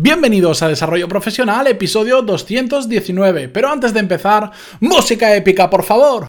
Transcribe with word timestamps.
Bienvenidos 0.00 0.62
a 0.62 0.68
Desarrollo 0.68 1.08
Profesional, 1.08 1.66
episodio 1.66 2.22
219. 2.22 3.48
Pero 3.48 3.68
antes 3.68 3.92
de 3.92 3.98
empezar, 3.98 4.52
música 4.78 5.34
épica, 5.34 5.68
por 5.68 5.82
favor. 5.82 6.28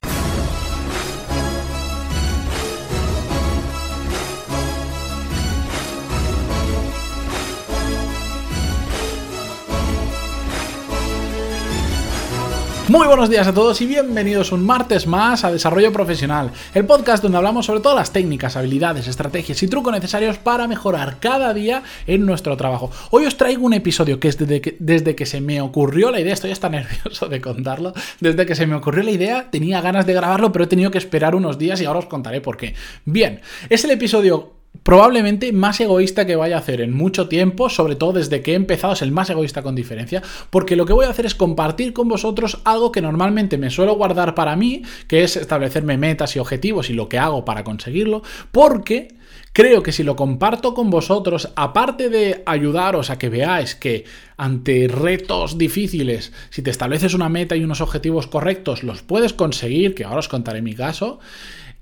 Muy 12.90 13.06
buenos 13.06 13.30
días 13.30 13.48
a 13.48 13.54
todos 13.54 13.80
y 13.82 13.86
bienvenidos 13.86 14.52
un 14.52 14.66
martes 14.66 15.06
más 15.06 15.44
a 15.44 15.52
Desarrollo 15.52 15.94
Profesional, 15.94 16.50
el 16.74 16.88
podcast 16.88 17.22
donde 17.22 17.38
hablamos 17.38 17.68
sobre 17.68 17.82
todas 17.82 17.96
las 17.96 18.12
técnicas, 18.12 18.58
habilidades, 18.58 19.08
estrategias 19.08 19.62
y 19.62 19.68
trucos 19.68 19.94
necesarios 19.94 20.40
para 20.40 20.68
mejorar 20.68 21.20
cada 21.20 21.54
día 21.54 21.84
en 22.08 22.26
nuestro 22.26 22.58
trabajo. 22.58 22.90
Hoy 23.12 23.28
os 23.28 23.38
traigo 23.38 23.64
un 23.64 23.74
episodio 23.74 24.20
que 24.20 24.30
es 24.30 24.40
desde 24.40 24.60
que, 24.60 24.76
desde 24.80 25.16
que 25.16 25.28
se 25.28 25.40
me 25.40 25.62
ocurrió 25.62 26.10
la 26.10 26.20
idea, 26.20 26.34
estoy 26.34 26.50
hasta 26.50 26.68
nervioso 26.70 27.28
de 27.28 27.40
contarlo, 27.40 27.94
desde 28.22 28.48
que 28.48 28.56
se 28.56 28.66
me 28.66 28.74
ocurrió 28.74 29.04
la 29.04 29.12
idea 29.12 29.52
tenía 29.52 29.82
ganas 29.82 30.08
de 30.08 30.16
grabarlo, 30.16 30.52
pero 30.52 30.66
he 30.66 30.68
tenido 30.68 30.90
que 30.90 30.98
esperar 30.98 31.36
unos 31.36 31.60
días 31.60 31.80
y 31.82 31.86
ahora 31.86 32.00
os 32.00 32.08
contaré 32.08 32.42
por 32.42 32.58
qué. 32.58 32.74
Bien, 33.06 33.42
es 33.70 33.84
el 33.84 33.92
episodio 33.92 34.59
probablemente 34.84 35.52
más 35.52 35.80
egoísta 35.80 36.26
que 36.26 36.36
vaya 36.36 36.56
a 36.56 36.60
hacer 36.60 36.82
en 36.82 36.94
mucho 36.94 37.28
tiempo, 37.28 37.70
sobre 37.70 37.96
todo 37.96 38.14
desde 38.14 38.42
que 38.42 38.54
he 38.54 38.56
empezado, 38.56 38.94
es 38.94 39.02
el 39.02 39.12
más 39.12 39.30
egoísta 39.30 39.62
con 39.62 39.76
diferencia, 39.76 40.24
porque 40.50 40.76
lo 40.76 40.86
que 40.86 40.94
voy 40.94 41.06
a 41.06 41.10
hacer 41.10 41.26
es 41.26 41.36
compartir 41.36 41.94
con 41.94 42.08
vosotros 42.08 42.60
algo 42.64 42.92
que 42.92 43.02
normalmente 43.02 43.58
me 43.58 43.70
suelo 43.70 43.96
guardar 43.96 44.36
para 44.36 44.56
mí, 44.56 44.84
que 45.08 45.24
es 45.24 45.36
establecerme 45.36 45.98
metas 45.98 46.36
y 46.36 46.40
objetivos 46.40 46.90
y 46.90 46.94
lo 46.94 47.10
que 47.10 47.20
hago 47.20 47.46
para 47.46 47.64
conseguirlo, 47.64 48.24
porque 48.52 49.16
creo 49.54 49.84
que 49.84 49.92
si 49.92 50.04
lo 50.04 50.16
comparto 50.16 50.74
con 50.74 50.90
vosotros, 50.90 51.50
aparte 51.56 52.10
de 52.10 52.42
ayudaros 52.46 53.10
a 53.10 53.18
que 53.18 53.30
veáis 53.30 53.76
que 53.76 54.06
ante 54.38 54.88
retos 54.88 55.58
difíciles, 55.58 56.32
si 56.50 56.62
te 56.62 56.72
estableces 56.72 57.14
una 57.14 57.30
meta 57.30 57.56
y 57.56 57.64
unos 57.64 57.82
objetivos 57.82 58.28
correctos, 58.28 58.84
los 58.84 59.02
puedes 59.02 59.34
conseguir, 59.34 59.96
que 59.96 60.06
ahora 60.06 60.20
os 60.20 60.30
contaré 60.30 60.62
mi 60.62 60.74
caso, 60.74 61.20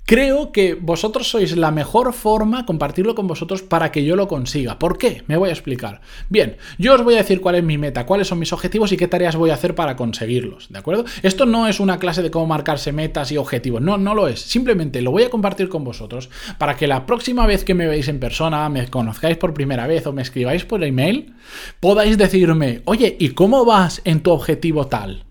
Creo 0.08 0.52
que 0.52 0.72
vosotros 0.72 1.28
sois 1.28 1.54
la 1.54 1.70
mejor 1.70 2.14
forma 2.14 2.64
compartirlo 2.64 3.14
con 3.14 3.26
vosotros 3.26 3.60
para 3.60 3.92
que 3.92 4.06
yo 4.06 4.16
lo 4.16 4.26
consiga. 4.26 4.78
¿Por 4.78 4.96
qué? 4.96 5.22
Me 5.26 5.36
voy 5.36 5.50
a 5.50 5.52
explicar. 5.52 6.00
Bien, 6.30 6.56
yo 6.78 6.94
os 6.94 7.04
voy 7.04 7.16
a 7.16 7.18
decir 7.18 7.42
cuál 7.42 7.56
es 7.56 7.62
mi 7.62 7.76
meta, 7.76 8.06
cuáles 8.06 8.26
son 8.26 8.38
mis 8.38 8.54
objetivos 8.54 8.90
y 8.90 8.96
qué 8.96 9.06
tareas 9.06 9.36
voy 9.36 9.50
a 9.50 9.54
hacer 9.54 9.74
para 9.74 9.96
conseguirlos, 9.96 10.70
¿de 10.70 10.78
acuerdo? 10.78 11.04
Esto 11.22 11.44
no 11.44 11.68
es 11.68 11.78
una 11.78 11.98
clase 11.98 12.22
de 12.22 12.30
cómo 12.30 12.46
marcarse 12.46 12.90
metas 12.90 13.30
y 13.32 13.36
objetivos, 13.36 13.82
no, 13.82 13.98
no 13.98 14.14
lo 14.14 14.28
es. 14.28 14.40
Simplemente 14.40 15.02
lo 15.02 15.10
voy 15.10 15.24
a 15.24 15.30
compartir 15.30 15.68
con 15.68 15.84
vosotros 15.84 16.30
para 16.56 16.74
que 16.74 16.86
la 16.86 17.04
próxima 17.04 17.46
vez 17.46 17.62
que 17.62 17.74
me 17.74 17.86
veáis 17.86 18.08
en 18.08 18.18
persona, 18.18 18.66
me 18.70 18.88
conozcáis 18.88 19.36
por 19.36 19.52
primera 19.52 19.86
vez 19.86 20.06
o 20.06 20.14
me 20.14 20.22
escribáis 20.22 20.64
por 20.64 20.82
email, 20.84 21.34
podáis 21.80 22.16
decirme, 22.16 22.80
oye, 22.86 23.14
¿y 23.20 23.32
cómo 23.34 23.66
vas 23.66 24.00
en 24.06 24.22
tu 24.22 24.30
objetivo 24.30 24.86
tal? 24.86 25.26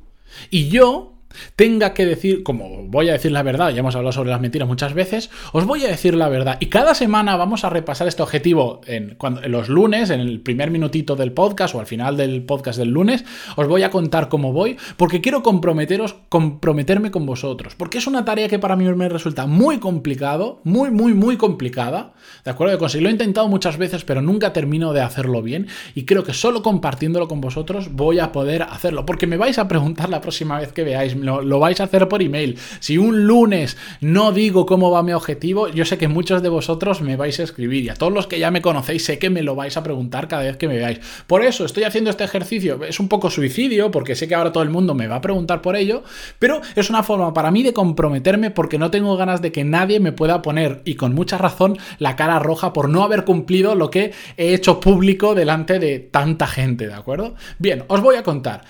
Y 0.51 0.69
yo 0.69 1.16
tenga 1.55 1.93
que 1.93 2.05
decir, 2.05 2.43
como 2.43 2.83
voy 2.83 3.09
a 3.09 3.13
decir 3.13 3.31
la 3.31 3.43
verdad, 3.43 3.69
ya 3.69 3.79
hemos 3.79 3.95
hablado 3.95 4.11
sobre 4.11 4.29
las 4.29 4.41
mentiras 4.41 4.67
muchas 4.67 4.93
veces, 4.93 5.29
os 5.53 5.65
voy 5.65 5.83
a 5.85 5.87
decir 5.87 6.15
la 6.15 6.29
verdad. 6.29 6.57
Y 6.59 6.67
cada 6.67 6.95
semana 6.95 7.35
vamos 7.35 7.63
a 7.63 7.69
repasar 7.69 8.07
este 8.07 8.23
objetivo 8.23 8.81
en, 8.85 9.17
los 9.47 9.69
lunes, 9.69 10.09
en 10.09 10.19
el 10.19 10.41
primer 10.41 10.71
minutito 10.71 11.15
del 11.15 11.31
podcast 11.31 11.75
o 11.75 11.79
al 11.79 11.85
final 11.85 12.17
del 12.17 12.43
podcast 12.43 12.79
del 12.79 12.89
lunes, 12.89 13.25
os 13.55 13.67
voy 13.67 13.83
a 13.83 13.89
contar 13.89 14.29
cómo 14.29 14.53
voy, 14.53 14.77
porque 14.97 15.21
quiero 15.21 15.43
comprometeros, 15.43 16.15
comprometerme 16.29 17.11
con 17.11 17.25
vosotros, 17.25 17.75
porque 17.75 17.97
es 17.97 18.07
una 18.07 18.25
tarea 18.25 18.47
que 18.47 18.59
para 18.59 18.75
mí 18.75 18.85
me 18.85 19.09
resulta 19.09 19.45
muy 19.47 19.79
complicado, 19.79 20.61
muy, 20.63 20.91
muy, 20.91 21.13
muy 21.13 21.37
complicada, 21.37 22.13
¿de 22.43 22.51
acuerdo? 22.51 22.73
De 22.73 22.79
conseguir. 22.79 23.03
Lo 23.03 23.09
he 23.09 23.13
intentado 23.13 23.47
muchas 23.47 23.77
veces, 23.77 24.03
pero 24.03 24.21
nunca 24.21 24.53
termino 24.53 24.93
de 24.93 25.01
hacerlo 25.01 25.41
bien, 25.41 25.67
y 25.95 26.05
creo 26.05 26.23
que 26.23 26.33
solo 26.33 26.61
compartiéndolo 26.61 27.27
con 27.27 27.41
vosotros 27.41 27.91
voy 27.91 28.19
a 28.19 28.31
poder 28.31 28.63
hacerlo, 28.63 29.05
porque 29.05 29.27
me 29.27 29.37
vais 29.37 29.57
a 29.59 29.67
preguntar 29.67 30.09
la 30.09 30.21
próxima 30.21 30.59
vez 30.59 30.71
que 30.73 30.83
veáis 30.83 31.15
lo, 31.27 31.59
vais 31.59 31.79
a 31.79 31.83
hacer 31.83 32.07
por 32.07 32.21
email. 32.21 32.57
Si 32.79 32.97
un 32.97 33.27
lunes 33.27 33.77
no 34.01 34.31
digo 34.31 34.65
cómo 34.65 34.91
va 34.91 35.03
mi 35.03 35.13
objetivo, 35.13 35.67
yo 35.67 35.85
sé 35.85 35.97
que 35.97 36.07
muchos 36.07 36.41
de 36.41 36.49
vosotros 36.49 37.01
me 37.01 37.15
vais 37.15 37.39
a 37.39 37.43
escribir 37.43 37.83
y 37.83 37.89
a 37.89 37.95
todos 37.95 38.13
los 38.13 38.27
que 38.27 38.39
ya 38.39 38.51
me 38.51 38.61
conocéis 38.61 39.05
sé 39.05 39.19
que 39.19 39.29
me 39.29 39.43
lo 39.43 39.55
vais 39.55 39.77
a 39.77 39.83
preguntar 39.83 40.27
cada 40.27 40.43
vez 40.43 40.57
que 40.57 40.67
me 40.67 40.77
veáis. 40.77 40.99
Por 41.27 41.43
eso 41.43 41.65
estoy 41.65 41.83
haciendo 41.83 42.09
este 42.09 42.23
ejercicio. 42.23 42.83
Es 42.83 42.99
un 42.99 43.09
poco 43.09 43.29
suicidio 43.29 43.91
porque 43.91 44.15
sé 44.15 44.27
que 44.27 44.35
ahora 44.35 44.51
todo 44.51 44.63
el 44.63 44.69
mundo 44.69 44.95
me 44.95 45.07
va 45.07 45.17
a 45.17 45.21
preguntar 45.21 45.61
por 45.61 45.75
ello, 45.75 46.03
pero 46.39 46.61
es 46.75 46.89
una 46.89 47.03
forma 47.03 47.33
para 47.33 47.51
mí 47.51 47.63
de 47.63 47.73
comprometerme 47.73 48.51
porque 48.51 48.77
no 48.77 48.91
tengo 48.91 49.17
ganas 49.17 49.41
de 49.41 49.51
que 49.51 49.63
nadie 49.63 49.99
me 49.99 50.11
pueda 50.11 50.41
poner, 50.41 50.81
y 50.85 50.95
con 50.95 51.13
mucha 51.13 51.37
razón, 51.37 51.77
la 51.99 52.15
cara 52.15 52.39
roja 52.39 52.73
por 52.73 52.89
no 52.89 53.03
haber 53.03 53.23
cumplido 53.23 53.75
lo 53.75 53.89
que 53.89 54.13
he 54.37 54.53
hecho 54.53 54.79
público 54.79 55.35
delante 55.35 55.79
de 55.79 55.99
tanta 55.99 56.47
gente, 56.47 56.87
¿de 56.87 56.93
acuerdo? 56.93 57.35
Bien, 57.59 57.83
os 57.87 58.01
voy 58.01 58.15
a 58.15 58.23
contar. 58.23 58.63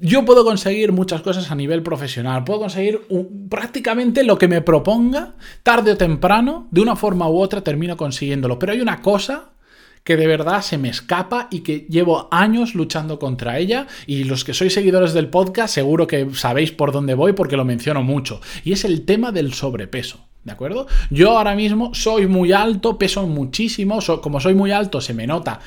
Yo 0.00 0.24
puedo 0.24 0.44
conseguir 0.44 0.92
muchas 0.92 1.22
cosas 1.22 1.50
a 1.50 1.56
nivel 1.56 1.82
profesional, 1.82 2.44
puedo 2.44 2.60
conseguir 2.60 3.00
prácticamente 3.48 4.22
lo 4.22 4.38
que 4.38 4.46
me 4.46 4.62
proponga, 4.62 5.34
tarde 5.64 5.90
o 5.90 5.96
temprano, 5.96 6.68
de 6.70 6.82
una 6.82 6.94
forma 6.94 7.28
u 7.28 7.40
otra 7.40 7.64
termino 7.64 7.96
consiguiéndolo. 7.96 8.60
Pero 8.60 8.74
hay 8.74 8.80
una 8.80 9.02
cosa 9.02 9.54
que 10.04 10.16
de 10.16 10.28
verdad 10.28 10.62
se 10.62 10.78
me 10.78 10.88
escapa 10.88 11.48
y 11.50 11.60
que 11.60 11.80
llevo 11.90 12.28
años 12.30 12.76
luchando 12.76 13.18
contra 13.18 13.58
ella 13.58 13.88
y 14.06 14.22
los 14.22 14.44
que 14.44 14.54
sois 14.54 14.72
seguidores 14.72 15.14
del 15.14 15.30
podcast 15.30 15.74
seguro 15.74 16.06
que 16.06 16.28
sabéis 16.32 16.70
por 16.70 16.92
dónde 16.92 17.14
voy 17.14 17.32
porque 17.32 17.56
lo 17.56 17.64
menciono 17.64 18.04
mucho 18.04 18.40
y 18.62 18.72
es 18.72 18.84
el 18.84 19.04
tema 19.04 19.32
del 19.32 19.52
sobrepeso. 19.52 20.28
¿De 20.44 20.52
acuerdo? 20.52 20.86
Yo 21.10 21.36
ahora 21.36 21.54
mismo 21.54 21.94
soy 21.94 22.26
muy 22.26 22.52
alto, 22.52 22.96
peso 22.96 23.26
muchísimo, 23.26 23.98
como 24.22 24.40
soy 24.40 24.54
muy 24.54 24.70
alto 24.70 25.00
se 25.00 25.12
me 25.12 25.26
nota 25.26 25.60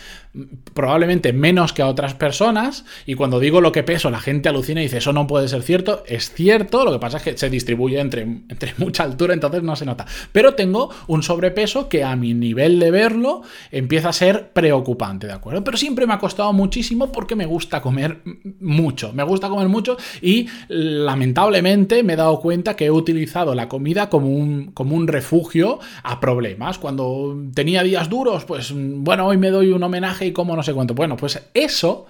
probablemente 0.74 1.34
menos 1.34 1.74
que 1.74 1.82
a 1.82 1.88
otras 1.88 2.14
personas 2.14 2.86
y 3.06 3.16
cuando 3.16 3.40
digo 3.40 3.60
lo 3.60 3.74
que 3.74 3.84
peso 3.84 4.10
la 4.10 4.22
gente 4.22 4.48
alucina 4.48 4.80
y 4.80 4.86
dice 4.86 4.98
eso 4.98 5.12
no 5.12 5.28
puede 5.28 5.50
ser 5.50 5.62
cierto, 5.62 6.04
es 6.08 6.32
cierto, 6.32 6.86
lo 6.86 6.94
que 6.94 7.00
pasa 7.00 7.18
es 7.18 7.24
que 7.24 7.38
se 7.38 7.50
distribuye 7.50 8.00
entre, 8.00 8.22
entre 8.22 8.74
mucha 8.78 9.04
altura 9.04 9.34
entonces 9.34 9.62
no 9.62 9.76
se 9.76 9.86
nota, 9.86 10.06
pero 10.32 10.54
tengo 10.54 10.90
un 11.08 11.22
sobrepeso 11.22 11.90
que 11.90 12.04
a 12.04 12.16
mi 12.16 12.34
nivel 12.34 12.80
de 12.80 12.92
verlo 12.92 13.42
empieza 13.72 14.10
a 14.10 14.14
ser 14.14 14.52
preocupante, 14.52 15.28
¿de 15.28 15.34
acuerdo? 15.34 15.64
Pero 15.64 15.78
siempre 15.78 16.08
me 16.08 16.14
ha 16.14 16.20
costado 16.20 16.54
muchísimo 16.54 17.12
porque 17.12 17.36
me 17.36 17.46
gusta 17.46 17.82
comer 17.82 18.20
mucho, 18.60 19.12
me 19.12 19.24
gusta 19.24 19.50
comer 19.50 19.68
mucho 19.68 19.98
y 20.22 20.48
lamentablemente 20.70 22.04
me 22.04 22.14
he 22.14 22.16
dado 22.16 22.40
cuenta 22.40 22.76
que 22.78 22.86
he 22.86 22.92
utilizado 22.92 23.54
la 23.54 23.68
comida 23.68 24.10
como 24.10 24.30
un, 24.30 24.72
como 24.72 24.96
un 24.96 25.08
refugio 25.08 25.80
a 26.04 26.22
problemas, 26.22 26.78
cuando 26.78 27.38
tenía 27.54 27.84
días 27.84 28.10
duros, 28.10 28.46
pues 28.46 28.74
bueno, 28.74 29.28
hoy 29.28 29.38
me 29.38 29.50
doy 29.50 29.72
un 29.72 29.84
homenaje 29.84 30.21
y 30.26 30.32
como 30.32 30.56
no 30.56 30.64
sé 30.64 30.74
cuánto. 30.74 30.94
Bueno, 30.94 31.18
pues 31.18 31.42
eso 31.54 32.08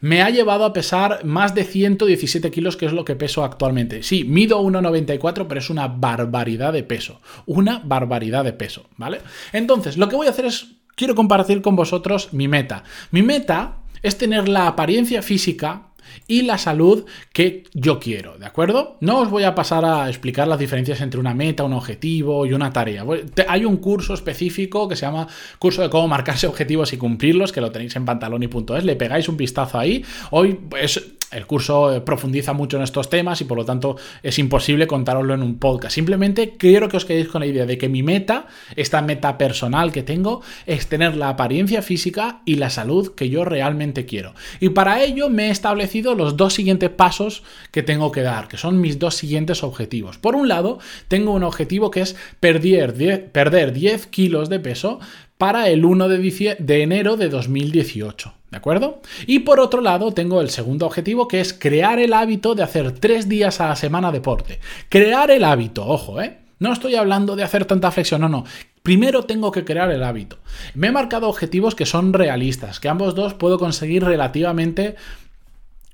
me 0.00 0.22
ha 0.22 0.30
llevado 0.30 0.64
a 0.64 0.72
pesar 0.72 1.24
más 1.24 1.54
de 1.54 1.64
117 1.64 2.50
kilos, 2.50 2.76
que 2.76 2.86
es 2.86 2.92
lo 2.92 3.04
que 3.04 3.16
peso 3.16 3.44
actualmente. 3.44 4.02
Sí, 4.02 4.24
mido 4.24 4.60
1,94, 4.62 5.46
pero 5.46 5.60
es 5.60 5.70
una 5.70 5.88
barbaridad 5.88 6.72
de 6.72 6.82
peso. 6.82 7.20
Una 7.46 7.80
barbaridad 7.84 8.44
de 8.44 8.52
peso, 8.52 8.86
¿vale? 8.96 9.20
Entonces, 9.52 9.98
lo 9.98 10.08
que 10.08 10.16
voy 10.16 10.26
a 10.26 10.30
hacer 10.30 10.46
es, 10.46 10.68
quiero 10.94 11.14
compartir 11.14 11.60
con 11.60 11.76
vosotros 11.76 12.32
mi 12.32 12.48
meta. 12.48 12.84
Mi 13.10 13.22
meta 13.22 13.76
es 14.02 14.16
tener 14.16 14.48
la 14.48 14.66
apariencia 14.66 15.22
física 15.22 15.89
y 16.26 16.42
la 16.42 16.58
salud 16.58 17.04
que 17.32 17.64
yo 17.72 17.98
quiero, 17.98 18.38
¿de 18.38 18.46
acuerdo? 18.46 18.96
No 19.00 19.20
os 19.20 19.30
voy 19.30 19.44
a 19.44 19.54
pasar 19.54 19.84
a 19.84 20.08
explicar 20.08 20.48
las 20.48 20.58
diferencias 20.58 21.00
entre 21.00 21.20
una 21.20 21.34
meta, 21.34 21.64
un 21.64 21.72
objetivo 21.72 22.46
y 22.46 22.52
una 22.52 22.72
tarea. 22.72 23.04
Hay 23.48 23.64
un 23.64 23.76
curso 23.76 24.14
específico 24.14 24.88
que 24.88 24.96
se 24.96 25.06
llama 25.06 25.28
Curso 25.58 25.82
de 25.82 25.90
cómo 25.90 26.08
marcarse 26.08 26.46
objetivos 26.48 26.92
y 26.92 26.96
cumplirlos, 26.96 27.52
que 27.52 27.60
lo 27.60 27.70
tenéis 27.70 27.96
en 27.96 28.04
pantaloni.es, 28.04 28.84
le 28.84 28.96
pegáis 28.96 29.28
un 29.28 29.36
vistazo 29.36 29.78
ahí. 29.78 30.04
Hoy 30.30 30.54
pues 30.54 31.00
el 31.30 31.46
curso 31.46 31.94
eh, 31.94 32.00
profundiza 32.00 32.52
mucho 32.52 32.76
en 32.76 32.82
estos 32.82 33.08
temas 33.08 33.40
y 33.40 33.44
por 33.44 33.58
lo 33.58 33.64
tanto 33.64 33.96
es 34.22 34.38
imposible 34.38 34.86
contároslo 34.86 35.34
en 35.34 35.42
un 35.42 35.58
podcast. 35.58 35.94
Simplemente 35.94 36.56
quiero 36.56 36.88
que 36.88 36.96
os 36.96 37.04
quedéis 37.04 37.28
con 37.28 37.40
la 37.40 37.46
idea 37.46 37.66
de 37.66 37.78
que 37.78 37.88
mi 37.88 38.02
meta, 38.02 38.46
esta 38.76 39.02
meta 39.02 39.38
personal 39.38 39.92
que 39.92 40.02
tengo, 40.02 40.42
es 40.66 40.88
tener 40.88 41.16
la 41.16 41.30
apariencia 41.30 41.82
física 41.82 42.42
y 42.44 42.56
la 42.56 42.70
salud 42.70 43.14
que 43.14 43.28
yo 43.28 43.44
realmente 43.44 44.06
quiero. 44.06 44.34
Y 44.58 44.70
para 44.70 45.02
ello 45.02 45.28
me 45.28 45.48
he 45.48 45.50
establecido 45.50 46.14
los 46.14 46.36
dos 46.36 46.54
siguientes 46.54 46.90
pasos 46.90 47.42
que 47.70 47.82
tengo 47.82 48.10
que 48.12 48.22
dar, 48.22 48.48
que 48.48 48.56
son 48.56 48.80
mis 48.80 48.98
dos 48.98 49.14
siguientes 49.14 49.62
objetivos. 49.62 50.18
Por 50.18 50.34
un 50.34 50.48
lado, 50.48 50.78
tengo 51.08 51.32
un 51.32 51.44
objetivo 51.44 51.90
que 51.90 52.00
es 52.00 52.16
perder 52.40 52.94
10, 52.94 53.30
perder 53.30 53.72
10 53.72 54.06
kilos 54.08 54.48
de 54.48 54.60
peso 54.60 55.00
para 55.38 55.68
el 55.68 55.84
1 55.84 56.08
de, 56.08 56.56
de 56.58 56.82
enero 56.82 57.16
de 57.16 57.28
2018. 57.28 58.39
¿De 58.50 58.56
acuerdo? 58.56 59.00
Y 59.26 59.40
por 59.40 59.60
otro 59.60 59.80
lado, 59.80 60.12
tengo 60.12 60.40
el 60.40 60.50
segundo 60.50 60.86
objetivo 60.86 61.28
que 61.28 61.40
es 61.40 61.52
crear 61.52 62.00
el 62.00 62.12
hábito 62.12 62.54
de 62.54 62.64
hacer 62.64 62.92
tres 62.92 63.28
días 63.28 63.60
a 63.60 63.68
la 63.68 63.76
semana 63.76 64.10
deporte. 64.10 64.58
Crear 64.88 65.30
el 65.30 65.44
hábito, 65.44 65.86
ojo, 65.86 66.20
¿eh? 66.20 66.38
No 66.58 66.72
estoy 66.72 66.96
hablando 66.96 67.36
de 67.36 67.44
hacer 67.44 67.64
tanta 67.64 67.90
flexión, 67.90 68.20
no, 68.20 68.28
no. 68.28 68.44
Primero 68.82 69.24
tengo 69.24 69.52
que 69.52 69.64
crear 69.64 69.90
el 69.90 70.02
hábito. 70.02 70.38
Me 70.74 70.88
he 70.88 70.92
marcado 70.92 71.28
objetivos 71.28 71.74
que 71.74 71.86
son 71.86 72.12
realistas, 72.12 72.80
que 72.80 72.88
ambos 72.88 73.14
dos 73.14 73.34
puedo 73.34 73.58
conseguir 73.58 74.04
relativamente 74.04 74.96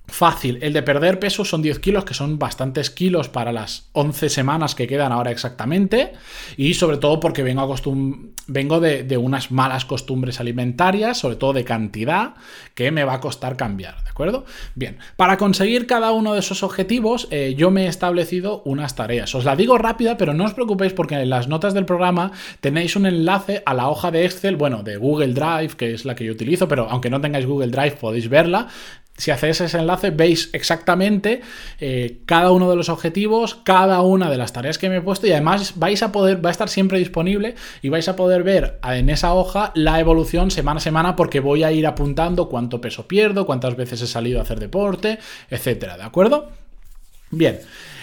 Fácil, 0.09 0.59
el 0.63 0.73
de 0.73 0.83
perder 0.83 1.19
peso 1.19 1.45
son 1.45 1.63
10 1.63 1.81
kilos, 1.81 2.05
que 2.05 2.15
son 2.15 2.39
bastantes 2.39 2.91
kilos 2.91 3.29
para 3.29 3.53
las 3.53 3.89
11 3.93 4.29
semanas 4.29 4.77
que 4.77 4.87
quedan 4.87 5.11
ahora 5.11 5.33
exactamente, 5.33 6.13
y 6.57 6.75
sobre 6.75 6.99
todo 6.99 7.19
porque 7.19 7.43
vengo, 7.43 7.75
vengo 8.47 8.81
de, 8.81 9.03
de, 9.03 9.17
unas 9.17 9.51
malas 9.51 9.85
costumbres 9.85 10.39
alimentarias, 10.39 11.19
sobre 11.19 11.35
todo 11.35 11.53
de 11.55 11.65
cantidad, 11.65 12.35
que 12.75 12.93
me 12.93 13.03
va 13.03 13.15
a 13.15 13.21
costar 13.21 13.57
cambiar, 13.57 14.03
¿de 14.05 14.11
acuerdo? 14.11 14.45
Bien, 14.77 14.99
para 15.17 15.37
conseguir 15.39 15.89
cada 15.89 16.13
uno 16.13 16.35
de 16.35 16.41
esos 16.41 16.63
objetivos, 16.63 17.27
eh, 17.33 17.55
yo 17.57 17.73
me 17.73 17.87
he 17.87 17.89
establecido 17.89 18.63
unas 18.65 18.95
tareas. 18.95 19.35
Os 19.35 19.45
la 19.45 19.57
digo 19.57 19.77
rápida, 19.77 20.17
pero 20.17 20.35
no 20.35 20.45
os 20.45 20.55
preocupéis 20.55 20.93
porque 20.93 21.17
en 21.17 21.31
las 21.31 21.49
notas 21.49 21.75
del 21.75 21.85
programa 21.85 22.31
tenéis 22.61 22.95
un 22.95 23.07
enlace 23.07 23.63
a 23.67 23.75
la 23.75 23.89
hoja 23.89 24.13
de 24.13 24.25
Excel, 24.25 24.55
bueno, 24.55 24.85
de 24.85 24.99
Google 24.99 25.35
Drive, 25.35 25.75
que 25.77 25.93
es 25.95 26.05
la 26.05 26.15
que 26.15 26.25
yo 26.25 26.33
utilizo, 26.33 26.69
pero 26.69 26.89
aunque 26.89 27.11
no 27.11 27.21
tengáis 27.21 27.45
Google 27.45 27.73
Drive 27.73 27.97
podéis 27.97 28.29
verla 28.29 28.69
si 29.17 29.31
hacéis 29.31 29.61
ese 29.61 29.79
enlace, 29.79 30.11
veis 30.11 30.51
exactamente 30.53 31.41
eh, 31.81 32.19
cada 32.27 32.53
uno 32.53 32.71
de 32.71 32.77
los 32.77 32.89
objetivos, 32.89 33.55
cada 33.55 34.03
una 34.03 34.31
de 34.31 34.37
las 34.37 34.53
tareas 34.53 34.79
que 34.79 34.89
me 34.89 34.97
he 34.97 35.01
puesto 35.01 35.27
y 35.27 35.33
además 35.33 35.75
vais 35.77 36.03
a 36.03 36.13
poder, 36.13 36.45
va 36.45 36.51
a 36.51 36.53
estar 36.53 36.69
siempre 36.69 36.99
disponible 36.99 37.55
y 37.83 37.89
vais 37.89 38.09
a 38.09 38.17
poder 38.17 38.43
ver 38.43 38.79
en 38.85 39.11
esa 39.11 39.35
hoja 39.35 39.73
la 39.75 40.01
evolución 40.01 40.51
semana 40.51 40.79
a 40.79 40.83
semana 40.83 41.17
porque 41.17 41.41
voy 41.41 41.63
a 41.63 41.73
ir 41.73 41.87
apuntando 41.87 42.49
cuánto 42.49 42.81
peso 42.81 43.09
pierdo, 43.09 43.47
cuántas 43.47 43.77
veces 43.77 44.03
he 44.03 44.07
salido 44.07 44.39
a 44.39 44.43
hacer 44.43 44.61
deporte, 44.61 45.19
etcétera, 45.51 45.97
¿de 45.97 46.05
acuerdo? 46.05 46.51
Bien. 47.31 47.61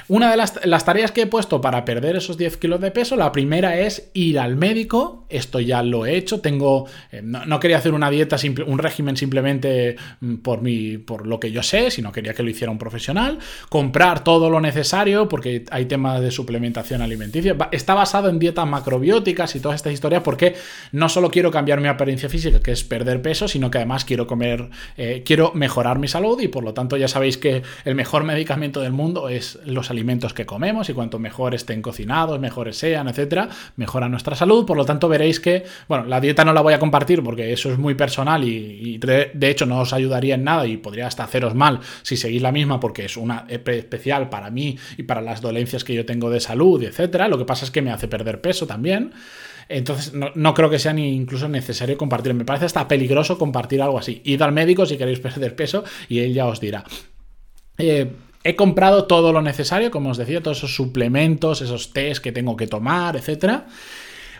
Una 0.10 0.32
de 0.32 0.38
las, 0.38 0.86
tareas 0.86 1.12
que 1.12 1.22
he 1.22 1.28
puesto 1.28 1.62
para 1.62 1.86
perder 1.86 2.18
esos 2.18 2.38
10 2.38 2.58
kilos 2.58 2.82
de 2.82 2.92
peso, 2.92 3.16
la 3.16 3.32
primera 3.32 3.80
es 3.80 4.10
ir 4.14 4.38
al 4.38 4.58
médico. 4.58 5.26
Esto 5.30 5.60
ya 5.60 5.82
lo 5.82 6.06
he 6.06 6.18
hecho. 6.18 6.42
Tengo. 6.42 6.88
Eh, 7.12 7.22
no, 7.24 7.60
quería 7.60 7.78
hacer 7.78 7.94
una 7.94 8.10
dieta, 8.10 8.36
un 8.68 8.80
régimen 8.80 9.16
simplemente 9.16 9.96
mm, 10.20 10.36
por, 10.36 10.62
mi, 10.62 10.98
por 10.98 11.26
lo 11.26 11.40
que 11.40 11.52
yo 11.52 11.64
sé, 11.64 11.90
sino 11.90 12.12
quería 12.12 12.34
que 12.34 12.44
lo 12.44 12.50
hiciera 12.50 12.70
un 12.70 12.78
profesional. 12.78 13.40
Comprar 13.70 14.24
todo 14.26 14.50
lo 14.50 14.60
necesario, 14.60 15.30
porque 15.30 15.64
hay 15.72 15.86
temas 15.86 16.22
de 16.22 16.32
suplementación 16.32 17.02
alimenticia. 17.02 17.56
Está 17.72 17.94
basado 17.94 18.30
en 18.30 18.40
dietas 18.40 18.68
macrobióticas 18.68 19.56
y 19.56 19.62
todas 19.62 19.78
estas 19.78 19.94
historias, 19.94 20.22
porque 20.22 20.56
no 20.92 21.08
solo 21.08 21.32
quiero 21.32 21.50
cambiar 21.50 21.80
mi 21.80 21.88
apariencia 21.88 22.28
física, 22.28 22.60
que 22.60 22.74
es 22.74 22.84
perder 22.84 23.22
peso, 23.22 23.48
sino 23.48 23.72
que 23.72 23.78
además 23.78 24.04
quiero 24.04 24.28
comer, 24.28 24.70
eh, 24.98 25.24
quiero 25.26 25.54
mejorar 25.54 25.98
mi 25.98 26.10
salud 26.10 26.42
y 26.42 26.50
por 26.50 26.64
lo 26.64 26.74
tanto 26.74 26.98
ya 26.98 27.08
sabéis 27.08 27.38
que 27.38 27.64
el 27.86 27.96
mejor 27.96 28.26
medicamento 28.26 28.82
del 28.82 28.92
mundo 28.92 29.13
es 29.30 29.60
los 29.66 29.90
alimentos 29.90 30.34
que 30.34 30.46
comemos 30.46 30.90
y 30.90 30.94
cuanto 30.94 31.20
mejor 31.20 31.56
estén 31.56 31.82
cocinados, 31.82 32.40
mejores 32.40 32.78
sean, 32.78 33.08
etcétera, 33.08 33.50
mejora 33.76 34.10
nuestra 34.10 34.36
salud. 34.36 34.66
Por 34.66 34.78
lo 34.78 34.86
tanto, 34.86 35.08
veréis 35.08 35.40
que, 35.40 35.64
bueno, 35.88 36.06
la 36.06 36.20
dieta 36.20 36.44
no 36.46 36.54
la 36.54 36.62
voy 36.62 36.74
a 36.74 36.80
compartir 36.80 37.24
porque 37.24 37.54
eso 37.54 37.72
es 37.72 37.78
muy 37.78 37.96
personal 37.96 38.44
y, 38.44 38.98
de, 38.98 39.32
hecho 39.50 39.66
no 39.66 39.80
os 39.80 39.94
ayudaría 39.94 40.36
en 40.36 40.44
nada 40.44 40.66
y 40.68 40.78
podría 40.78 41.08
hasta 41.08 41.24
haceros 41.24 41.56
mal 41.56 41.80
si 42.02 42.18
seguís 42.18 42.42
la 42.42 42.52
misma 42.52 42.80
porque 42.80 43.06
es 43.06 43.18
una 43.18 43.46
especial 43.48 44.30
para 44.30 44.50
mí 44.50 44.78
y 44.98 45.04
para 45.04 45.22
las 45.22 45.42
dolencias 45.42 45.84
que 45.84 45.94
yo 45.94 46.06
tengo 46.06 46.30
de 46.30 46.40
salud, 46.40 46.82
etcétera. 46.84 47.28
Lo 47.28 47.38
que 47.38 47.46
pasa 47.46 47.66
es 47.66 47.72
que 47.72 47.82
me 47.82 47.92
hace 47.92 48.08
perder 48.08 48.42
peso 48.42 48.68
también. 48.68 49.14
Entonces, 49.70 50.14
no, 50.14 50.54
creo 50.54 50.70
que 50.70 50.80
sea 50.80 50.94
ni 50.94 51.16
incluso 51.16 51.48
necesario 51.48 51.98
compartir. 51.98 52.34
Me 52.34 52.46
parece 52.46 52.66
hasta 52.66 52.88
peligroso 52.88 53.38
compartir 53.38 53.82
algo 53.82 53.98
así. 53.98 54.22
Id 54.24 54.42
al 54.42 54.52
médico 54.52 54.86
si 54.86 54.98
queréis 54.98 55.20
perder 55.20 55.56
peso 55.56 55.84
y 56.10 56.20
él 56.20 56.34
ya 56.34 56.48
os 56.48 56.60
dirá. 56.60 56.84
Eh, 57.78 58.12
He 58.44 58.56
comprado 58.56 59.06
todo 59.06 59.32
lo 59.32 59.42
necesario, 59.42 59.90
como 59.90 60.10
os 60.10 60.18
decía, 60.18 60.42
todos 60.42 60.58
esos 60.58 60.76
suplementos, 60.76 61.62
esos 61.62 61.94
test 61.94 62.22
que 62.22 62.32
tengo 62.32 62.58
que 62.58 62.68
tomar, 62.68 63.16
etc. 63.16 63.64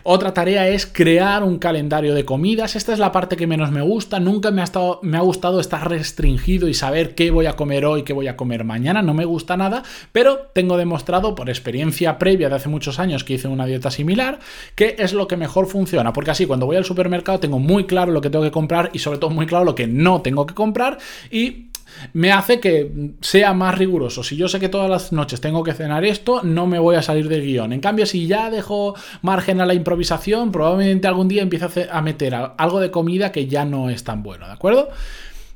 Otra 0.06 0.34
tarea 0.34 0.68
es 0.68 0.84
crear 0.84 1.42
un 1.42 1.58
calendario 1.58 2.14
de 2.14 2.26
comidas. 2.26 2.76
Esta 2.76 2.92
es 2.92 2.98
la 2.98 3.10
parte 3.10 3.38
que 3.38 3.46
menos 3.46 3.70
me 3.70 3.80
gusta. 3.80 4.20
Nunca 4.20 4.50
me 4.50 4.60
ha, 4.60 4.64
estado, 4.64 5.00
me 5.02 5.16
ha 5.16 5.22
gustado 5.22 5.60
estar 5.60 5.88
restringido 5.88 6.68
y 6.68 6.74
saber 6.74 7.14
qué 7.14 7.30
voy 7.30 7.46
a 7.46 7.56
comer 7.56 7.86
hoy, 7.86 8.02
qué 8.02 8.12
voy 8.12 8.28
a 8.28 8.36
comer 8.36 8.64
mañana. 8.64 9.00
No 9.00 9.14
me 9.14 9.24
gusta 9.24 9.56
nada, 9.56 9.82
pero 10.12 10.50
tengo 10.52 10.76
demostrado 10.76 11.34
por 11.34 11.48
experiencia 11.48 12.18
previa 12.18 12.50
de 12.50 12.56
hace 12.56 12.68
muchos 12.68 12.98
años 12.98 13.24
que 13.24 13.32
hice 13.32 13.48
una 13.48 13.64
dieta 13.64 13.90
similar, 13.90 14.40
que 14.74 14.96
es 14.98 15.14
lo 15.14 15.26
que 15.26 15.38
mejor 15.38 15.66
funciona. 15.66 16.12
Porque 16.12 16.32
así 16.32 16.44
cuando 16.44 16.66
voy 16.66 16.76
al 16.76 16.84
supermercado 16.84 17.40
tengo 17.40 17.58
muy 17.58 17.86
claro 17.86 18.12
lo 18.12 18.20
que 18.20 18.28
tengo 18.28 18.44
que 18.44 18.50
comprar 18.50 18.90
y 18.92 18.98
sobre 18.98 19.16
todo 19.16 19.30
muy 19.30 19.46
claro 19.46 19.64
lo 19.64 19.74
que 19.74 19.86
no 19.86 20.20
tengo 20.20 20.44
que 20.44 20.52
comprar 20.52 20.98
y 21.30 21.68
me 22.12 22.32
hace 22.32 22.60
que 22.60 23.12
sea 23.20 23.54
más 23.54 23.78
riguroso. 23.78 24.22
Si 24.22 24.36
yo 24.36 24.48
sé 24.48 24.60
que 24.60 24.68
todas 24.68 24.90
las 24.90 25.12
noches 25.12 25.40
tengo 25.40 25.62
que 25.62 25.74
cenar 25.74 26.04
esto, 26.04 26.42
no 26.42 26.66
me 26.66 26.78
voy 26.78 26.96
a 26.96 27.02
salir 27.02 27.28
del 27.28 27.42
guion. 27.42 27.72
En 27.72 27.80
cambio, 27.80 28.06
si 28.06 28.26
ya 28.26 28.50
dejo 28.50 28.94
margen 29.22 29.60
a 29.60 29.66
la 29.66 29.74
improvisación, 29.74 30.52
probablemente 30.52 31.08
algún 31.08 31.28
día 31.28 31.42
empiece 31.42 31.88
a 31.90 32.02
meter 32.02 32.34
algo 32.34 32.80
de 32.80 32.90
comida 32.90 33.32
que 33.32 33.46
ya 33.46 33.64
no 33.64 33.90
es 33.90 34.04
tan 34.04 34.22
bueno, 34.22 34.46
¿de 34.46 34.52
acuerdo? 34.52 34.88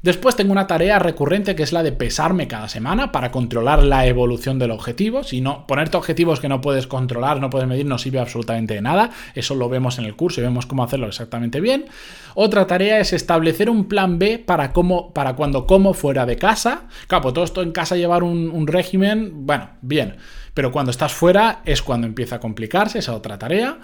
Después 0.01 0.37
tengo 0.37 0.53
una 0.53 0.69
tarea 0.69 1.01
recurrente 1.01 1.57
que 1.57 1.65
es 1.65 1.73
la 1.73 1.83
de 1.83 1.91
pesarme 1.91 2.47
cada 2.47 2.69
semana 2.69 3.11
para 3.11 3.33
controlar 3.33 3.83
la 3.83 4.07
evolución 4.07 4.61
del 4.61 4.71
objetivo. 4.71 5.25
Si 5.25 5.41
no, 5.41 5.67
ponerte 5.67 5.97
objetivos 5.97 6.39
que 6.39 6.49
no 6.49 6.61
puedes 6.61 6.87
controlar, 6.87 7.41
no 7.41 7.51
puedes 7.51 7.67
medir, 7.67 7.85
no 7.85 7.99
sirve 7.99 8.21
absolutamente 8.21 8.75
de 8.75 8.81
nada. 8.81 9.11
Eso 9.35 9.57
lo 9.57 9.69
vemos 9.69 9.99
en 9.99 10.05
el 10.05 10.15
curso 10.15 10.41
y 10.41 10.45
vemos 10.45 10.67
cómo 10.67 10.85
hacerlo 10.85 11.09
exactamente 11.09 11.61
bien. 11.61 11.87
Otra 12.35 12.69
tarea 12.69 13.01
es 13.01 13.13
establecer 13.13 13.69
un 13.69 13.89
plan 13.89 14.21
B 14.21 14.39
para, 14.39 14.73
cómo, 14.73 15.13
para 15.13 15.35
cuando 15.35 15.67
como 15.67 15.95
fuera 15.95 16.27
de 16.27 16.37
casa. 16.37 16.85
Pues 17.09 17.35
todo 17.35 17.43
esto 17.43 17.63
en 17.63 17.73
casa 17.73 17.97
llevar 17.97 18.23
un, 18.23 18.51
un 18.51 18.69
régimen, 18.69 19.47
bueno, 19.47 19.71
bien. 19.83 20.17
Pero 20.55 20.71
cuando 20.71 20.93
estás 20.93 21.13
fuera 21.13 21.63
es 21.65 21.83
cuando 21.83 22.07
empieza 22.07 22.37
a 22.37 22.41
complicarse 22.41 23.01
esa 23.01 23.17
otra 23.17 23.37
tarea. 23.37 23.79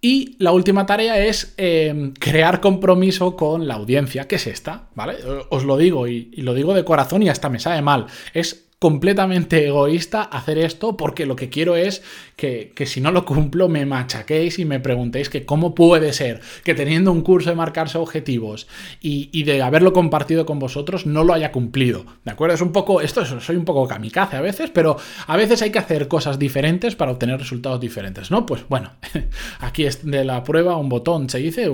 Y 0.00 0.36
la 0.38 0.52
última 0.52 0.86
tarea 0.86 1.24
es 1.24 1.54
em, 1.56 2.12
crear 2.12 2.60
compromiso 2.60 3.36
con 3.36 3.66
la 3.66 3.74
audiencia, 3.74 4.28
que 4.28 4.36
es 4.36 4.46
esta, 4.46 4.88
¿vale? 4.94 5.16
Os 5.50 5.64
lo 5.64 5.76
digo 5.76 6.06
y, 6.06 6.30
y, 6.32 6.42
lo 6.42 6.54
digo 6.54 6.74
de 6.74 6.84
corazón 6.84 7.22
y 7.22 7.28
hasta 7.28 7.48
me 7.48 7.58
sabe 7.58 7.82
mal. 7.82 8.06
Es 8.34 8.66
completamente 8.78 9.66
egoísta 9.66 10.22
hacer 10.22 10.58
esto 10.58 10.96
porque 10.96 11.26
lo 11.26 11.34
que 11.34 11.48
quiero 11.48 11.76
es 11.76 12.02
que, 12.36 12.74
si 12.84 13.00
no 13.00 13.12
lo 13.12 13.24
cumplo 13.24 13.70
me 13.70 13.86
machaquéis 13.86 14.58
y 14.58 14.66
me 14.66 14.78
preguntéis 14.78 15.30
que 15.30 15.46
cómo 15.46 15.74
puede 15.74 16.12
ser 16.12 16.42
que 16.64 16.74
teniendo 16.74 17.10
un 17.10 17.22
curso 17.22 17.48
de 17.48 17.56
marcarse 17.56 17.96
objetivos 17.96 18.66
y, 19.00 19.42
de 19.44 19.62
haberlo 19.62 19.94
compartido 19.94 20.44
con 20.44 20.58
vosotros 20.58 21.06
no 21.06 21.24
lo 21.24 21.32
haya 21.32 21.50
cumplido. 21.50 22.04
¿De 22.24 22.32
acuerdo? 22.32 22.54
Es 22.54 22.60
un 22.60 22.72
poco, 22.72 23.00
esto 23.00 23.24
soy 23.40 23.56
un 23.56 23.64
poco 23.64 23.88
kamikaze 23.88 24.36
a 24.36 24.42
veces, 24.42 24.70
pero 24.70 24.98
a 25.26 25.36
veces 25.36 25.62
hay 25.62 25.70
que 25.70 25.78
hacer 25.78 26.08
cosas 26.08 26.38
diferentes 26.38 26.94
para 26.94 27.12
obtener 27.12 27.38
resultados 27.38 27.80
diferentes, 27.80 28.30
¿no? 28.30 28.44
Pues 28.44 28.68
bueno, 28.68 28.92
aquí 29.60 29.86
es 29.86 30.04
de 30.04 30.24
la 30.24 30.42
prueba 30.42 30.76
un 30.76 30.90
botón, 30.90 31.30
se 31.30 31.38
dice, 31.38 31.70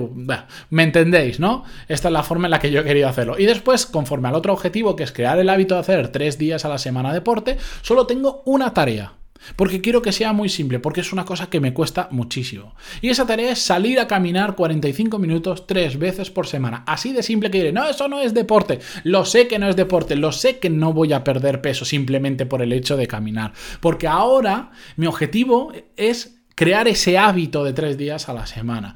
me 0.69 0.83
entendéis, 0.83 1.41
¿no? 1.41 1.65
Esta 1.89 2.07
es 2.07 2.13
la 2.13 2.23
forma 2.23 2.47
en 2.47 2.51
la 2.51 2.59
que 2.59 2.71
yo 2.71 2.81
he 2.81 2.85
querido 2.85 3.09
hacerlo. 3.09 3.37
Y 3.37 3.45
después, 3.45 3.85
conforme 3.85 4.29
al 4.29 4.35
otro 4.35 4.53
objetivo, 4.53 4.95
que 4.95 5.03
es 5.03 5.11
crear 5.11 5.37
el 5.39 5.49
hábito 5.49 5.75
de 5.75 5.81
hacer 5.81 6.07
tres 6.09 6.37
días 6.37 6.63
a 6.63 6.69
la 6.69 6.77
semana 6.77 7.13
deporte, 7.13 7.57
solo 7.81 8.07
tengo 8.07 8.43
una 8.45 8.73
tarea. 8.73 9.13
Porque 9.55 9.81
quiero 9.81 10.01
que 10.01 10.11
sea 10.11 10.33
muy 10.33 10.49
simple, 10.49 10.79
porque 10.79 11.01
es 11.01 11.13
una 11.13 11.25
cosa 11.25 11.49
que 11.49 11.59
me 11.59 11.73
cuesta 11.73 12.07
muchísimo. 12.11 12.75
Y 13.01 13.09
esa 13.09 13.25
tarea 13.25 13.51
es 13.51 13.59
salir 13.59 13.99
a 13.99 14.07
caminar 14.07 14.55
45 14.55 15.19
minutos 15.19 15.67
tres 15.67 15.97
veces 15.97 16.29
por 16.31 16.47
semana. 16.47 16.83
Así 16.87 17.13
de 17.13 17.23
simple 17.23 17.51
que 17.51 17.57
diré, 17.59 17.71
no, 17.71 17.87
eso 17.87 18.07
no 18.07 18.19
es 18.19 18.33
deporte. 18.33 18.79
Lo 19.03 19.25
sé 19.25 19.47
que 19.47 19.59
no 19.59 19.67
es 19.67 19.75
deporte, 19.75 20.15
lo 20.15 20.31
sé 20.31 20.59
que 20.59 20.69
no 20.69 20.93
voy 20.93 21.13
a 21.13 21.23
perder 21.23 21.61
peso 21.61 21.85
simplemente 21.85 22.45
por 22.45 22.61
el 22.61 22.73
hecho 22.73 22.97
de 22.97 23.07
caminar. 23.07 23.53
Porque 23.79 24.07
ahora 24.07 24.71
mi 24.95 25.07
objetivo 25.07 25.71
es 25.95 26.39
crear 26.55 26.87
ese 26.87 27.17
hábito 27.17 27.63
de 27.63 27.73
tres 27.73 27.97
días 27.97 28.29
a 28.29 28.33
la 28.33 28.45
semana 28.45 28.93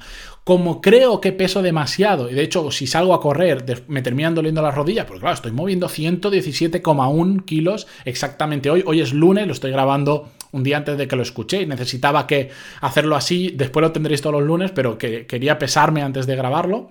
como 0.48 0.80
creo 0.80 1.20
que 1.20 1.32
peso 1.32 1.60
demasiado, 1.60 2.30
y 2.30 2.32
de 2.32 2.40
hecho 2.40 2.70
si 2.70 2.86
salgo 2.86 3.12
a 3.12 3.20
correr 3.20 3.84
me 3.86 4.00
terminan 4.00 4.34
doliendo 4.34 4.62
las 4.62 4.74
rodillas, 4.74 5.04
porque 5.04 5.20
claro, 5.20 5.34
estoy 5.34 5.52
moviendo 5.52 5.90
117,1 5.90 7.44
kilos 7.44 7.86
exactamente 8.06 8.70
hoy, 8.70 8.82
hoy 8.86 9.02
es 9.02 9.12
lunes, 9.12 9.46
lo 9.46 9.52
estoy 9.52 9.72
grabando 9.72 10.30
un 10.52 10.62
día 10.62 10.76
antes 10.76 10.96
de 10.96 11.08
que 11.08 11.16
lo 11.16 11.22
escuché, 11.22 11.66
necesitaba 11.66 12.26
que 12.26 12.50
hacerlo 12.80 13.16
así, 13.16 13.52
después 13.54 13.82
lo 13.82 13.92
tendréis 13.92 14.22
todos 14.22 14.40
los 14.40 14.46
lunes, 14.46 14.70
pero 14.70 14.98
que 14.98 15.26
quería 15.26 15.58
pesarme 15.58 16.02
antes 16.02 16.26
de 16.26 16.36
grabarlo. 16.36 16.90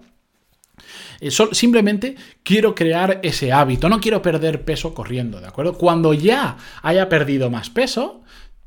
Eh, 1.20 1.32
simplemente 1.52 2.16
quiero 2.44 2.76
crear 2.76 3.20
ese 3.24 3.52
hábito, 3.52 3.90
no 3.90 4.00
quiero 4.00 4.22
perder 4.22 4.64
peso 4.64 4.94
corriendo, 4.94 5.42
¿de 5.42 5.48
acuerdo? 5.48 5.74
Cuando 5.74 6.14
ya 6.14 6.58
haya 6.84 7.10
perdido 7.10 7.50
más 7.50 7.70
peso, 7.70 8.22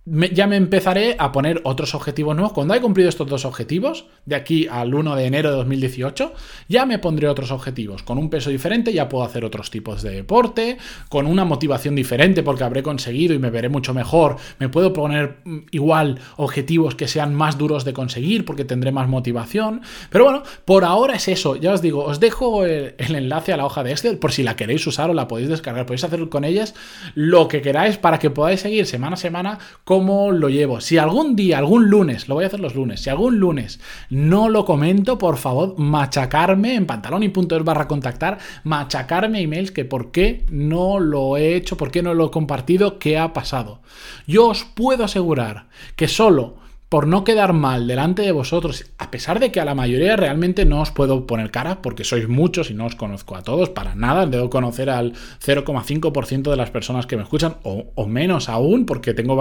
ya 0.07 0.47
me 0.47 0.57
empezaré 0.57 1.14
a 1.19 1.30
poner 1.30 1.61
otros 1.64 1.95
objetivos 1.95 2.35
nuevos. 2.35 2.52
Cuando 2.52 2.73
haya 2.73 2.83
cumplido 2.83 3.09
estos 3.09 3.28
dos 3.28 3.45
objetivos, 3.45 4.07
de 4.25 4.35
aquí 4.35 4.66
al 4.66 4.95
1 4.95 5.14
de 5.14 5.26
enero 5.26 5.50
de 5.50 5.57
2018, 5.57 6.33
ya 6.69 6.87
me 6.87 6.99
pondré 6.99 7.28
otros 7.28 7.50
objetivos. 7.50 8.02
Con 8.02 8.16
un 8.16 8.30
peso 8.30 8.49
diferente 8.49 8.95
ya 8.95 9.09
puedo 9.09 9.25
hacer 9.25 9.45
otros 9.45 9.71
tipos 9.71 10.02
de 10.02 10.11
deporte, 10.12 10.78
con 11.11 11.26
una 11.26 11.45
motivación 11.45 11.95
diferente 11.95 12.42
porque 12.42 12.64
habré 12.64 12.83
conseguido 12.83 13.35
y 13.35 13.38
me 13.38 13.50
veré 13.50 13.69
mucho 13.69 13.92
mejor. 13.92 14.37
Me 14.59 14.71
puedo 14.71 14.95
poner 14.95 15.37
mm, 15.45 15.59
igual 15.71 16.19
objetivos 16.37 16.95
que 16.95 17.07
sean 17.07 17.35
más 17.35 17.59
duros 17.59 17.85
de 17.85 17.92
conseguir 17.92 18.47
porque 18.47 18.64
tendré 18.64 18.92
más 18.92 19.07
motivación. 19.07 19.83
Pero 20.09 20.25
bueno, 20.25 20.42
por 20.64 20.85
ahora 20.85 21.14
es 21.14 21.28
eso. 21.28 21.57
Ya 21.57 21.73
os 21.73 21.83
digo, 21.83 22.04
os 22.04 22.21
dejo 22.21 22.64
el, 22.64 22.95
el 22.97 23.14
enlace 23.14 23.52
a 23.52 23.59
la 23.59 23.66
hoja 23.66 23.85
de 23.85 23.92
Excel 23.92 24.19
por 24.19 24.33
si 24.33 24.42
la 24.42 24.57
queréis 24.57 24.87
usar 24.87 25.11
o 25.11 25.14
la 25.14 25.28
podéis 25.28 25.50
descargar. 25.50 25.85
Podéis 25.85 26.04
hacer 26.04 26.26
con 26.30 26.45
ellas 26.45 26.75
lo 27.14 27.49
que 27.49 27.61
queráis 27.61 27.99
para 27.99 28.19
que 28.19 28.30
podáis 28.30 28.61
seguir 28.61 28.87
semana 28.87 29.14
a 29.14 29.19
semana 29.19 29.59
cómo 29.90 30.30
lo 30.30 30.49
llevo. 30.49 30.80
Si 30.80 30.99
algún 30.99 31.35
día, 31.35 31.59
algún 31.59 31.90
lunes, 31.90 32.28
lo 32.28 32.37
voy 32.37 32.44
a 32.44 32.47
hacer 32.47 32.61
los 32.61 32.76
lunes, 32.76 33.00
si 33.00 33.11
algún 33.11 33.40
lunes 33.40 33.80
no 34.09 34.49
lo 34.49 34.64
comento, 34.64 35.18
por 35.18 35.37
favor, 35.37 35.76
machacarme 35.78 36.76
en 36.76 36.87
pantaloni.es 36.87 37.64
barra 37.64 37.88
contactar, 37.88 38.38
machacarme 38.62 39.40
emails 39.40 39.73
que 39.73 39.85
por 39.85 40.12
qué 40.12 40.44
no 40.49 41.00
lo 41.00 41.37
he 41.37 41.56
hecho, 41.56 41.76
por 41.76 41.90
qué 41.90 42.04
no 42.04 42.14
lo 42.14 42.26
he 42.26 42.30
compartido, 42.30 43.00
qué 43.00 43.18
ha 43.18 43.32
pasado. 43.32 43.80
Yo 44.28 44.50
os 44.50 44.62
puedo 44.62 45.02
asegurar 45.02 45.66
que 45.97 46.06
solo 46.06 46.54
por 46.90 47.06
no 47.06 47.23
quedar 47.23 47.52
mal 47.52 47.87
delante 47.87 48.23
de 48.23 48.32
vosotros, 48.32 48.85
a 48.99 49.12
pesar 49.12 49.38
de 49.38 49.52
que 49.52 49.61
a 49.61 49.64
la 49.64 49.76
mayoría 49.76 50.16
realmente 50.16 50.64
no 50.64 50.82
os 50.82 50.90
puedo 50.90 51.25
poner 51.25 51.52
cara, 51.52 51.82
porque 51.82 52.02
sois 52.02 52.28
muchos 52.28 52.68
y 52.68 52.75
no 52.75 52.85
os 52.85 52.97
conozco 52.97 53.37
a 53.37 53.42
todos, 53.42 53.70
para 53.70 53.94
nada, 53.94 54.26
debo 54.26 54.50
conocer 54.50 54.90
al 54.90 55.12
0,5% 55.12 56.50
de 56.50 56.56
las 56.56 56.73
personas 56.73 57.06
que 57.06 57.16
me 57.16 57.23
escuchan, 57.23 57.59
o, 57.62 58.06
menos 58.06 58.49
aún, 58.49 58.87
porque 58.87 59.14
tengo 59.14 59.40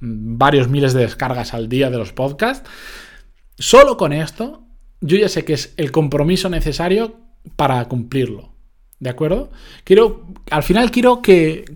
varios 0.00 0.68
miles 0.68 0.94
de 0.94 1.02
descargas 1.02 1.52
al 1.52 1.68
día 1.68 1.90
de 1.90 1.98
los 1.98 2.14
podcasts. 2.14 2.66
Solo 3.58 3.98
con 3.98 4.14
esto, 4.14 4.62
yo 5.02 5.18
ya 5.18 5.28
sé 5.28 5.44
que 5.44 5.52
es 5.52 5.74
el 5.76 5.92
compromiso 5.92 6.48
necesario 6.48 7.16
para 7.56 7.84
cumplirlo. 7.88 8.55
¿De 8.98 9.10
acuerdo? 9.10 9.50
Quiero, 9.84 10.24
al 10.50 10.62
final 10.62 10.90
quiero 10.90 11.20
que, 11.20 11.66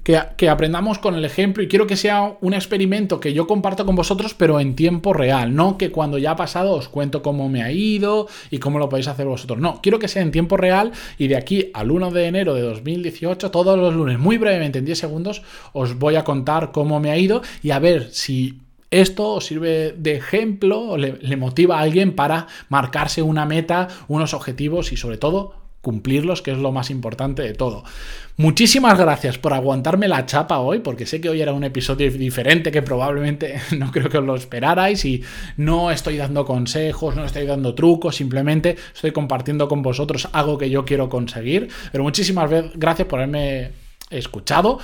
aprendamos 0.51 0.99
con 0.99 1.15
el 1.17 1.27
ejemplo 1.27 1.63
y 1.63 1.69
quiero 1.69 1.87
que 1.87 1.97
sea 1.97 2.39
un 2.41 2.55
experimento 2.55 3.21
que 3.21 3.35
yo 3.35 3.47
comparto 3.47 3.85
con 3.85 3.95
vosotros, 3.95 4.33
pero 4.33 4.59
en 4.59 4.75
tiempo 4.75 5.13
real. 5.13 5.55
No 5.55 5.77
que 5.77 5.91
cuando 5.91 6.17
ya 6.17 6.31
ha 6.31 6.37
pasado 6.37 6.73
os 6.73 6.89
cuento 6.89 7.21
cómo 7.21 7.51
me 7.51 7.63
ha 7.63 7.73
ido 7.73 8.27
y 8.51 8.59
cómo 8.59 8.79
lo 8.79 8.89
podéis 8.89 9.09
hacer 9.09 9.27
vosotros. 9.27 9.59
No, 9.59 9.83
quiero 9.83 9.99
que 9.99 10.09
sea 10.09 10.23
en 10.23 10.31
tiempo 10.31 10.57
real 10.57 10.93
y 11.19 11.29
de 11.29 11.37
aquí 11.37 11.71
al 11.75 11.91
1 11.91 12.11
de 12.11 12.27
enero 12.27 12.55
de 12.55 12.63
2018, 12.63 13.51
todos 13.51 13.79
los 13.79 13.95
lunes, 13.95 14.19
muy 14.19 14.39
brevemente, 14.39 14.79
en 14.79 14.87
10 14.87 14.99
segundos, 14.99 15.43
os 15.75 15.99
voy 15.99 16.17
a 16.17 16.25
contar 16.25 16.73
cómo 16.73 17.01
me 17.01 17.11
ha 17.11 17.19
ido 17.19 17.43
y 17.63 17.73
a 17.73 17.79
ver 17.81 18.09
si 18.13 18.61
esto 18.91 19.35
os 19.35 19.47
sirve 19.47 19.95
de 19.97 20.17
ejemplo 20.17 20.81
o 20.81 20.97
le, 20.97 21.37
motiva 21.37 21.79
a 21.79 21.83
alguien 21.83 22.15
para 22.15 22.49
marcarse 22.71 23.23
una 23.23 23.47
meta, 23.47 23.89
unos 24.09 24.35
objetivos 24.35 24.93
y 24.93 24.97
sobre 24.97 25.17
todo 25.17 25.60
cumplirlos, 25.81 26.43
que 26.43 26.51
es 26.51 26.59
lo 26.59 26.73
más 26.73 26.91
importante 26.91 27.43
de 27.43 27.55
todo. 27.55 27.85
Muchísimas 28.37 28.99
gracias 28.99 29.39
por 29.39 29.53
aguantarme 29.53 30.09
la 30.09 30.27
chapa 30.27 30.59
hoy, 30.59 30.81
porque 30.81 31.07
sé 31.07 31.21
que 31.21 31.29
hoy 31.29 31.41
era 31.41 31.53
un 31.53 31.65
episodio 31.65 32.11
diferente 32.11 32.71
que 32.71 32.83
probablemente 32.83 33.61
no 33.79 33.91
creo 33.91 34.09
que 34.09 34.19
os 34.19 34.25
lo 34.25 34.37
esperarais 34.37 35.05
y 35.05 35.23
no 35.57 35.91
estoy 35.91 36.17
dando 36.17 36.45
consejos, 36.45 37.17
no 37.17 37.25
estoy 37.25 37.47
dando 37.47 37.75
trucos, 37.75 38.17
simplemente 38.17 38.77
estoy 38.95 39.13
compartiendo 39.13 39.69
con 39.69 39.83
vosotros 39.83 40.29
algo 40.33 40.59
que 40.59 40.71
yo 40.71 40.85
quiero 40.85 41.09
conseguir. 41.09 41.69
Pero 41.93 42.05
muchísimas 42.05 42.51
gracias 42.75 43.09
por 43.09 43.21
haberme 43.21 43.73
escuchado. 44.11 44.79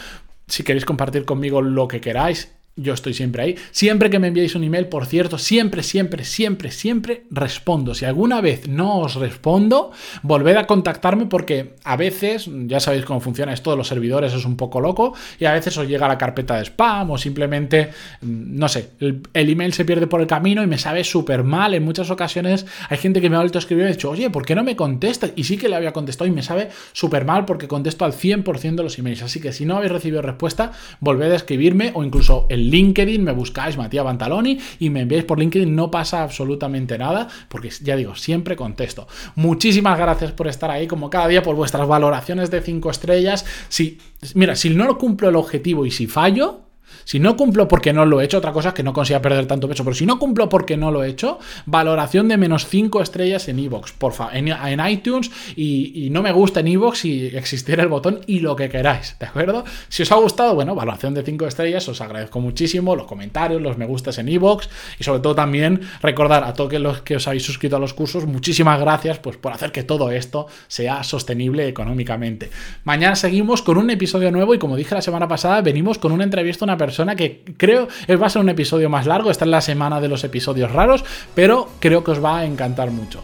Si 0.46 0.62
queréis 0.62 0.84
compartir 0.84 1.24
conmigo 1.24 1.60
lo 1.60 1.88
que 1.88 2.00
queráis, 2.00 2.55
yo 2.76 2.92
estoy 2.92 3.14
siempre 3.14 3.42
ahí. 3.42 3.56
Siempre 3.70 4.10
que 4.10 4.18
me 4.18 4.28
enviéis 4.28 4.54
un 4.54 4.62
email, 4.62 4.86
por 4.86 5.06
cierto, 5.06 5.38
siempre, 5.38 5.82
siempre, 5.82 6.24
siempre, 6.24 6.70
siempre 6.70 7.24
respondo. 7.30 7.94
Si 7.94 8.04
alguna 8.04 8.42
vez 8.42 8.68
no 8.68 8.98
os 8.98 9.14
respondo, 9.14 9.92
volved 10.22 10.56
a 10.56 10.66
contactarme 10.66 11.24
porque 11.24 11.74
a 11.84 11.96
veces, 11.96 12.50
ya 12.66 12.78
sabéis 12.78 13.06
cómo 13.06 13.20
funciona 13.20 13.54
esto 13.54 13.70
de 13.70 13.78
los 13.78 13.88
servidores, 13.88 14.34
es 14.34 14.44
un 14.44 14.58
poco 14.58 14.80
loco 14.80 15.14
y 15.40 15.46
a 15.46 15.52
veces 15.52 15.76
os 15.78 15.88
llega 15.88 16.06
la 16.06 16.18
carpeta 16.18 16.56
de 16.56 16.66
spam 16.66 17.10
o 17.10 17.18
simplemente, 17.18 17.90
mm, 18.20 18.58
no 18.58 18.68
sé, 18.68 18.90
el, 19.00 19.22
email 19.32 19.72
se 19.72 19.86
pierde 19.86 20.06
por 20.06 20.20
el 20.20 20.26
camino 20.26 20.62
y 20.62 20.66
me 20.66 20.76
sabe 20.76 21.02
súper 21.02 21.44
mal. 21.44 21.72
En 21.72 21.82
muchas 21.82 22.10
ocasiones 22.10 22.66
hay 22.90 22.98
gente 22.98 23.22
que 23.22 23.30
me 23.30 23.36
ha 23.36 23.40
vuelto 23.40 23.56
a 23.56 23.60
escribir 23.60 23.82
y 23.82 23.84
me 23.84 23.90
ha 23.90 23.94
dicho, 23.94 24.10
oye, 24.10 24.28
¿por 24.28 24.44
qué 24.44 24.54
no 24.54 24.62
me 24.62 24.76
contestas? 24.76 25.32
Y 25.34 25.44
sí 25.44 25.56
que 25.56 25.70
le 25.70 25.76
había 25.76 25.92
contestado 25.92 26.28
y 26.28 26.32
me 26.32 26.42
sabe 26.42 26.68
súper 26.92 27.24
mal 27.24 27.46
porque 27.46 27.68
contesto 27.68 28.04
al 28.04 28.12
100% 28.12 28.76
de 28.76 28.82
los 28.82 28.98
emails. 28.98 29.22
Así 29.22 29.40
que 29.40 29.52
si 29.52 29.64
no 29.64 29.78
habéis 29.78 29.92
recibido 29.92 30.20
respuesta, 30.20 30.72
volved 31.00 31.32
a 31.32 31.36
escribirme 31.36 31.92
o 31.94 32.04
incluso 32.04 32.46
el 32.50 32.65
LinkedIn, 32.70 33.22
me 33.22 33.32
buscáis 33.32 33.76
Matías 33.76 34.04
Bantaloni 34.04 34.58
y 34.78 34.90
me 34.90 35.00
enviáis 35.00 35.24
por 35.24 35.38
LinkedIn, 35.38 35.74
no 35.74 35.90
pasa 35.90 36.22
absolutamente 36.22 36.98
nada, 36.98 37.28
porque 37.48 37.70
ya 37.82 37.96
digo, 37.96 38.14
siempre 38.14 38.56
contesto. 38.56 39.06
Muchísimas 39.34 39.98
gracias 39.98 40.32
por 40.32 40.48
estar 40.48 40.70
ahí, 40.70 40.86
como 40.86 41.10
cada 41.10 41.28
día, 41.28 41.42
por 41.42 41.56
vuestras 41.56 41.86
valoraciones 41.88 42.50
de 42.50 42.60
5 42.60 42.90
estrellas. 42.90 43.44
Si, 43.68 43.98
mira, 44.34 44.56
si 44.56 44.70
no 44.70 44.84
lo 44.84 44.98
cumplo 44.98 45.28
el 45.28 45.36
objetivo 45.36 45.86
y 45.86 45.90
si 45.90 46.06
fallo, 46.06 46.65
si 47.04 47.18
no 47.18 47.36
cumplo 47.36 47.68
porque 47.68 47.92
no 47.92 48.06
lo 48.06 48.20
he 48.20 48.24
hecho, 48.24 48.38
otra 48.38 48.52
cosa 48.52 48.68
es 48.68 48.74
que 48.74 48.82
no 48.82 48.92
consiga 48.92 49.20
perder 49.20 49.46
tanto 49.46 49.68
peso, 49.68 49.84
pero 49.84 49.94
si 49.94 50.06
no 50.06 50.18
cumplo 50.18 50.48
porque 50.48 50.76
no 50.76 50.90
lo 50.90 51.04
he 51.04 51.08
hecho, 51.08 51.38
valoración 51.66 52.28
de 52.28 52.36
menos 52.36 52.66
5 52.66 53.02
estrellas 53.02 53.48
en 53.48 53.58
iVoox, 53.58 53.92
por 53.92 54.12
favor, 54.12 54.34
en, 54.36 54.80
iTunes 54.86 55.30
y, 55.56 56.08
no 56.10 56.22
me 56.22 56.32
gusta 56.32 56.60
en 56.60 56.68
iVoox 56.68 56.98
si 56.98 57.26
existiera 57.26 57.82
el 57.82 57.88
botón 57.88 58.20
y 58.26 58.40
lo 58.40 58.56
que 58.56 58.68
queráis, 58.68 59.16
¿de 59.18 59.26
acuerdo? 59.26 59.64
Si 59.88 60.02
os 60.02 60.12
ha 60.12 60.16
gustado, 60.16 60.54
bueno, 60.54 60.74
valoración 60.74 61.14
de 61.14 61.22
5 61.22 61.46
estrellas, 61.46 61.88
os 61.88 62.00
agradezco 62.00 62.40
muchísimo, 62.40 62.96
los 62.96 63.06
comentarios, 63.06 63.60
los 63.60 63.78
me 63.78 63.86
gustas 63.86 64.18
en 64.18 64.28
iVoox 64.28 64.68
y 64.98 65.04
sobre 65.04 65.20
todo 65.20 65.34
también 65.34 65.80
recordar 66.02 66.44
a 66.44 66.54
todos 66.54 66.72
los 66.74 67.02
que 67.02 67.16
os 67.16 67.28
habéis 67.28 67.44
suscrito 67.44 67.76
a 67.76 67.78
los 67.78 67.94
cursos, 67.94 68.26
muchísimas 68.26 68.80
gracias 68.80 69.18
pues 69.18 69.36
por 69.36 69.52
hacer 69.52 69.72
que 69.72 69.82
todo 69.82 70.10
esto 70.10 70.46
sea 70.68 71.02
sostenible 71.04 71.68
económicamente. 71.68 72.50
Mañana 72.84 73.16
seguimos 73.16 73.62
con 73.62 73.78
un 73.78 73.90
episodio 73.90 74.30
nuevo 74.30 74.54
y 74.54 74.58
como 74.58 74.76
dije 74.76 74.94
la 74.94 75.02
semana 75.02 75.28
pasada, 75.28 75.60
venimos 75.60 75.98
con 75.98 76.12
una 76.12 76.24
entrevista 76.24 76.64
a 76.64 76.66
una 76.66 76.76
persona 76.76 76.85
persona 76.86 77.14
que 77.16 77.42
creo 77.56 77.88
va 78.10 78.26
a 78.26 78.30
ser 78.30 78.40
un 78.40 78.48
episodio 78.48 78.88
más 78.88 79.06
largo, 79.06 79.30
esta 79.30 79.44
es 79.44 79.50
la 79.50 79.60
semana 79.60 80.00
de 80.00 80.08
los 80.08 80.24
episodios 80.24 80.72
raros, 80.72 81.04
pero 81.34 81.68
creo 81.80 82.02
que 82.02 82.12
os 82.12 82.24
va 82.24 82.38
a 82.38 82.44
encantar 82.44 82.90
mucho. 82.90 83.22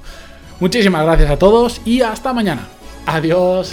Muchísimas 0.60 1.04
gracias 1.04 1.30
a 1.30 1.38
todos 1.38 1.80
y 1.84 2.02
hasta 2.02 2.32
mañana. 2.32 2.68
Adiós. 3.06 3.72